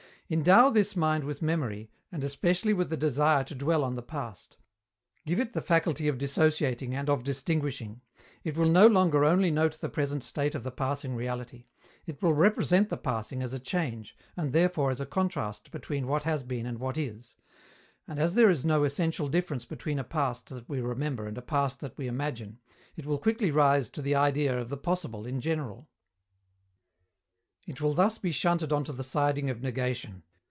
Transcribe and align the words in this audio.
Endow 0.33 0.69
this 0.69 0.95
mind 0.95 1.25
with 1.25 1.41
memory, 1.41 1.91
and 2.09 2.23
especially 2.23 2.71
with 2.71 2.89
the 2.89 2.95
desire 2.95 3.43
to 3.43 3.53
dwell 3.53 3.83
on 3.83 3.95
the 3.95 4.01
past; 4.01 4.55
give 5.25 5.41
it 5.41 5.51
the 5.51 5.61
faculty 5.61 6.07
of 6.07 6.17
dissociating 6.17 6.95
and 6.95 7.09
of 7.09 7.25
distinguishing: 7.25 7.99
it 8.45 8.55
will 8.55 8.69
no 8.69 8.87
longer 8.87 9.25
only 9.25 9.51
note 9.51 9.81
the 9.81 9.89
present 9.89 10.23
state 10.23 10.55
of 10.55 10.63
the 10.63 10.71
passing 10.71 11.17
reality; 11.17 11.65
it 12.05 12.21
will 12.23 12.31
represent 12.31 12.87
the 12.87 12.95
passing 12.95 13.43
as 13.43 13.51
a 13.51 13.59
change, 13.59 14.15
and 14.37 14.53
therefore 14.53 14.89
as 14.89 15.01
a 15.01 15.05
contrast 15.05 15.69
between 15.69 16.07
what 16.07 16.23
has 16.23 16.43
been 16.43 16.65
and 16.65 16.79
what 16.79 16.97
is. 16.97 17.35
And 18.07 18.17
as 18.17 18.33
there 18.35 18.49
is 18.49 18.63
no 18.63 18.85
essential 18.85 19.27
difference 19.27 19.65
between 19.65 19.99
a 19.99 20.03
past 20.05 20.47
that 20.47 20.69
we 20.69 20.79
remember 20.79 21.27
and 21.27 21.37
a 21.37 21.41
past 21.41 21.81
that 21.81 21.97
we 21.97 22.07
imagine, 22.07 22.57
it 22.95 23.05
will 23.05 23.19
quickly 23.19 23.51
rise 23.51 23.89
to 23.89 24.01
the 24.01 24.15
idea 24.15 24.57
of 24.57 24.69
the 24.69 24.77
"possible" 24.77 25.25
in 25.25 25.41
general. 25.41 25.89
It 27.67 27.79
will 27.79 27.93
thus 27.93 28.17
be 28.17 28.31
shunted 28.31 28.73
on 28.73 28.83
to 28.85 28.91
the 28.91 29.03
siding 29.03 29.51
of 29.51 29.61
negation. 29.61 30.23